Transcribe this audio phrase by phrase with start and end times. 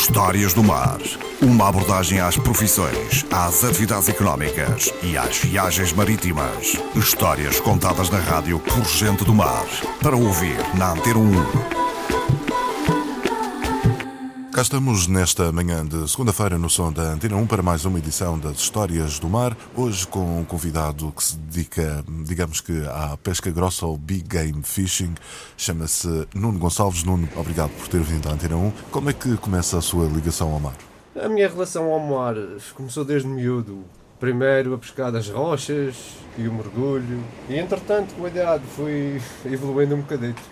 [0.00, 0.98] Histórias do Mar.
[1.42, 6.80] Uma abordagem às profissões, às atividades económicas e às viagens marítimas.
[6.94, 9.66] Histórias contadas na rádio por gente do mar.
[10.00, 11.87] Para ouvir na Antena 1.
[14.58, 18.36] Cá estamos nesta manhã de segunda-feira no som da Antena 1 para mais uma edição
[18.36, 19.56] das Histórias do Mar.
[19.76, 24.60] Hoje com um convidado que se dedica, digamos que, à pesca grossa ou Big Game
[24.64, 25.14] Fishing.
[25.56, 27.04] Chama-se Nuno Gonçalves.
[27.04, 28.72] Nuno, obrigado por ter vindo à Antena 1.
[28.90, 30.74] Como é que começa a sua ligação ao mar?
[31.14, 32.34] A minha relação ao mar
[32.74, 33.84] começou desde miúdo.
[34.18, 35.94] Primeiro a pescar das rochas
[36.36, 37.22] e o mergulho.
[37.48, 40.42] E entretanto, com a idade, fui evoluindo um bocadito.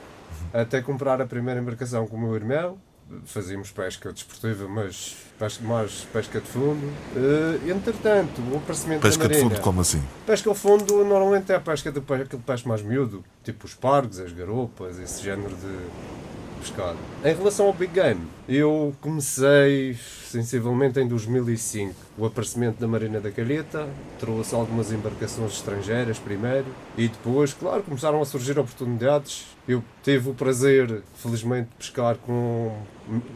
[0.54, 2.78] Até comprar a primeira embarcação com o meu irmão
[3.24, 6.86] fazíamos pesca desportiva, mas pesca, mais pesca de fundo.
[7.14, 9.48] Uh, entretanto, o aparecimento pesca da marina...
[9.48, 10.02] de fundo, como assim?
[10.26, 14.18] Pesca ao fundo normalmente é a pesca de aquele peixe mais miúdo, tipo os pargos,
[14.18, 16.25] as garopas, esse género de
[16.56, 16.96] pescado.
[17.24, 21.94] Em relação ao Big Game, eu comecei sensivelmente em 2005.
[22.18, 28.20] O aparecimento da Marina da Calheta trouxe algumas embarcações estrangeiras primeiro e depois, claro, começaram
[28.20, 29.46] a surgir oportunidades.
[29.66, 32.72] Eu tive o prazer, felizmente, de pescar com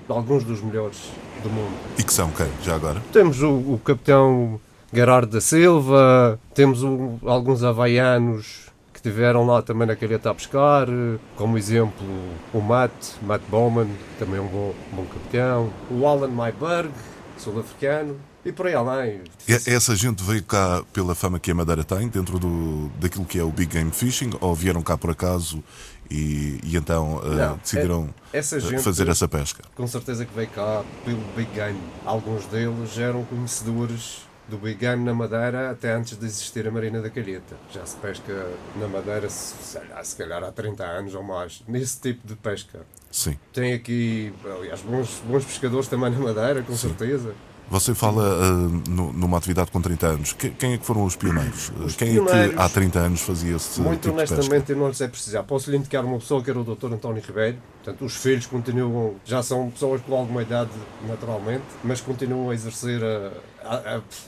[0.09, 1.11] alguns dos melhores
[1.43, 1.75] do mundo.
[1.99, 3.01] E que são quem, já agora?
[3.13, 4.61] Temos o, o capitão
[4.93, 8.70] Gerardo da Silva, temos o, alguns havaianos
[9.01, 10.87] que tiveram lá também na calheta a pescar,
[11.35, 12.07] como exemplo
[12.53, 16.91] o Matt, Matt Bowman, também um bom, bom capitão, o Alan Myberg,
[17.39, 19.23] sul-africano, e por aí além.
[19.49, 23.39] E essa gente veio cá pela fama que a Madeira tem, dentro do, daquilo que
[23.39, 25.65] é o Big Game Fishing, ou vieram cá por acaso
[26.11, 29.63] e, e então uh, Não, decidiram é, essa gente, fazer essa pesca?
[29.75, 31.81] Com certeza que veio cá pelo Big Game.
[32.05, 37.01] Alguns deles eram conhecedores do Big Game na Madeira até antes de existir a Marina
[37.01, 37.57] da Calheta.
[37.73, 39.55] Já se pesca na Madeira, se,
[40.03, 42.81] se calhar há 30 anos ou mais, nesse tipo de pesca.
[43.11, 43.39] Sim.
[43.53, 46.89] Tem aqui, aliás, bons, bons pescadores também na Madeira, com Sim.
[46.89, 47.35] certeza.
[47.71, 50.33] Você fala uh, numa atividade com 30 anos.
[50.33, 51.71] Quem é que foram os pioneiros?
[51.79, 54.89] Os Quem pioneiros, é que há 30 anos fazia esse Muito tipo honestamente, eu não
[54.89, 55.45] lhe sei precisar.
[55.45, 56.93] Posso lhe indicar uma pessoa que era o Dr.
[56.93, 57.59] António Ribeiro.
[57.83, 60.71] Portanto, os filhos continuam, já são pessoas com alguma idade
[61.09, 63.31] naturalmente, mas continuam a exercer a,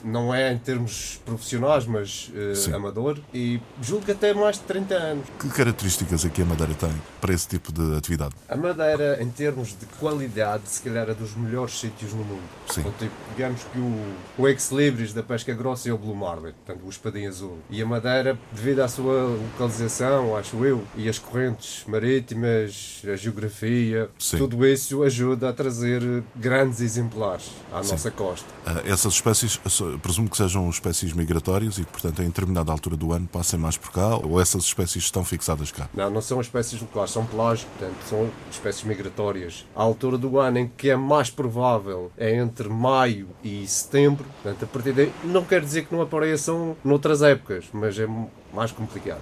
[0.03, 4.95] não é em termos profissionais, mas uh, amador, e julgo que até mais de 30
[4.95, 5.27] anos.
[5.39, 8.33] Que características é que a Madeira tem para esse tipo de atividade?
[8.47, 12.43] A Madeira, em termos de qualidade, se calhar é dos melhores sítios no mundo.
[12.69, 12.81] Sim.
[12.81, 16.85] Então, tipo, digamos que o, o ex-libris da pesca grossa é o Blue Marlin, portanto,
[16.85, 17.57] o espadinho azul.
[17.69, 24.09] E a Madeira, devido à sua localização, acho eu, e as correntes marítimas, a geografia,
[24.17, 24.37] Sim.
[24.37, 26.01] tudo isso ajuda a trazer
[26.35, 27.91] grandes exemplares à Sim.
[27.91, 28.47] nossa costa.
[28.65, 29.59] Uh, essas espécies,
[30.01, 33.77] presumo que sejam espécies migratórias e que, portanto, em determinada altura do ano passem mais
[33.77, 35.89] por cá, ou essas espécies estão fixadas cá?
[35.93, 39.65] Não, não são espécies locais, são pelágicos, portanto, são espécies migratórias.
[39.75, 42.69] A altura do ano em que é mais provável é entre
[43.23, 47.65] maio e setembro, portanto, a partir daí, não quer dizer que não apareçam noutras épocas,
[47.71, 48.07] mas é
[48.53, 49.21] mais complicado.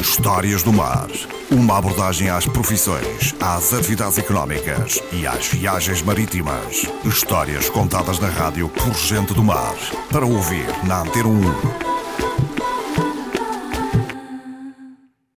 [0.00, 1.08] Histórias do Mar.
[1.50, 6.82] Uma abordagem às profissões, às atividades económicas e às viagens marítimas.
[7.04, 9.74] Histórias contadas na rádio por gente do mar.
[10.12, 11.87] Para ouvir na Antena 1.